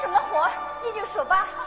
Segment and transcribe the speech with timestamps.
[0.00, 0.48] 什么活
[0.82, 1.65] 你就说吧。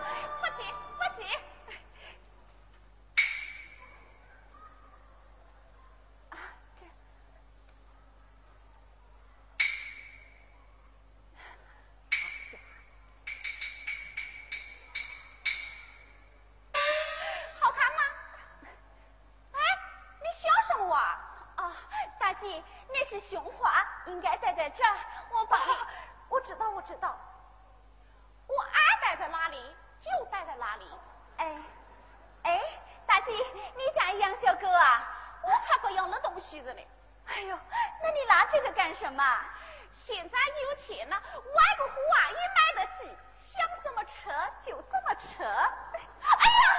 [39.00, 39.24] 什么？
[39.94, 43.18] 现在有钱了外国货啊也买得起。
[43.48, 44.30] 想怎么扯
[44.62, 45.44] 就怎么扯。
[45.44, 46.79] 哎呀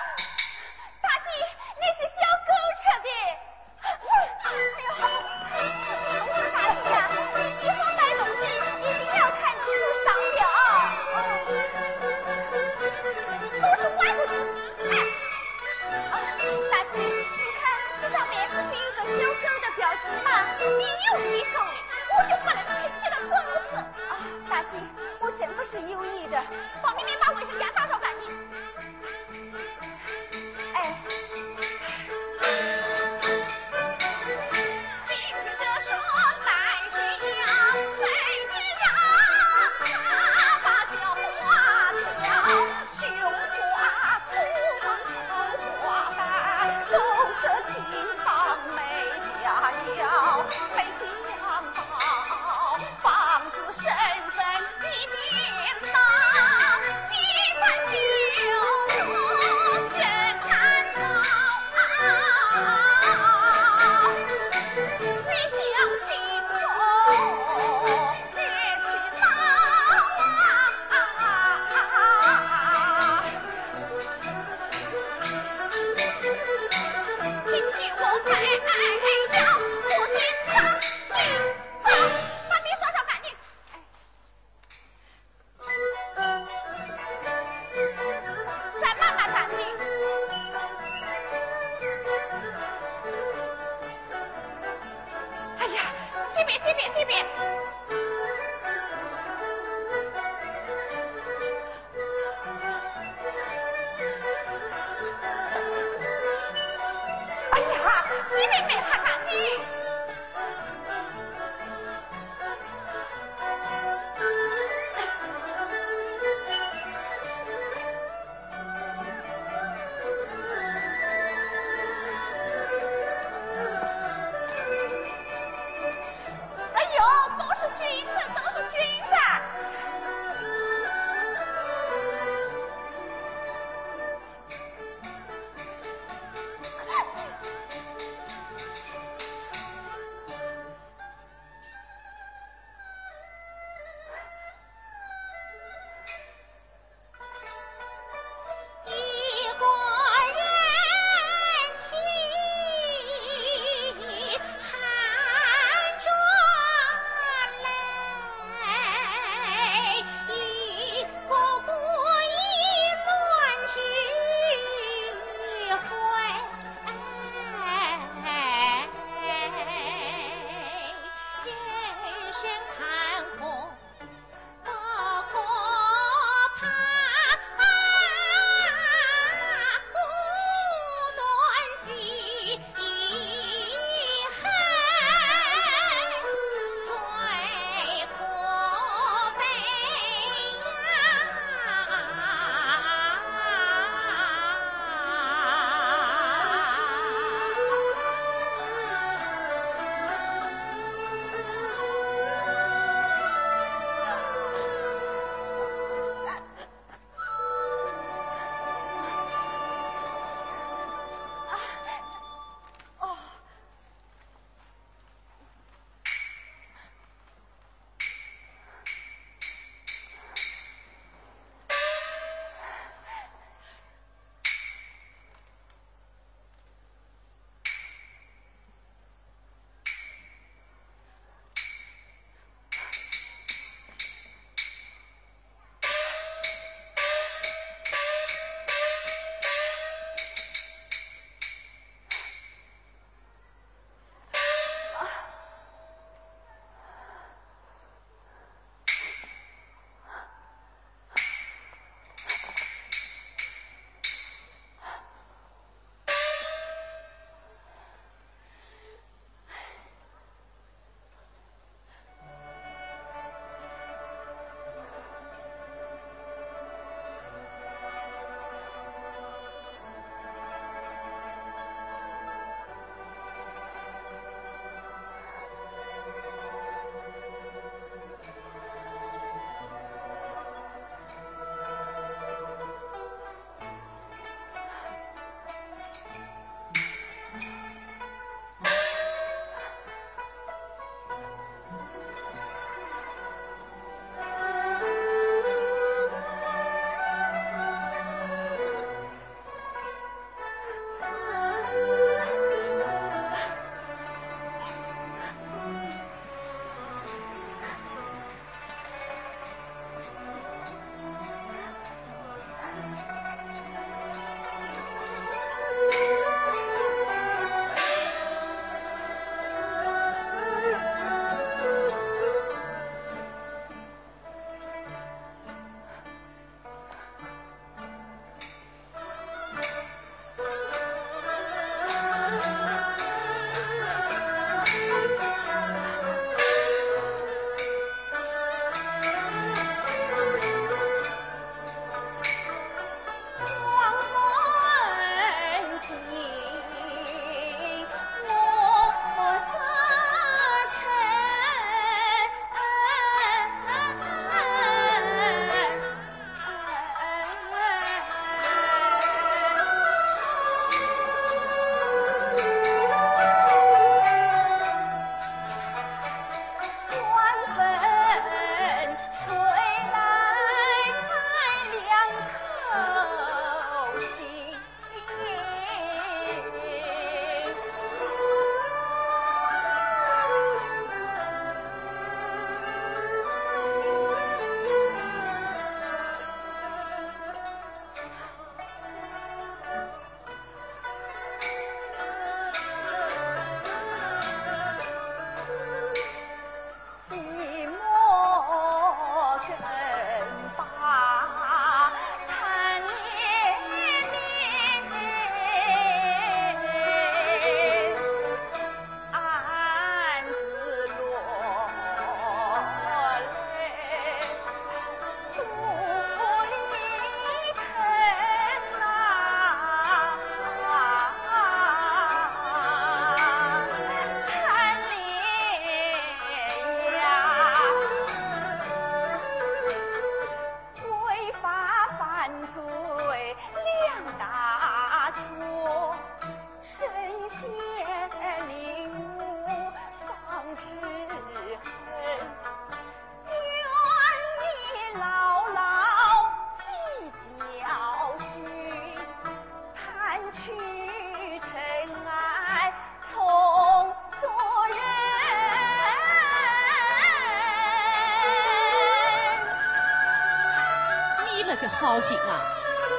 [462.03, 462.41] 行啊，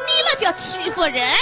[0.05, 1.36] 你那叫欺负人。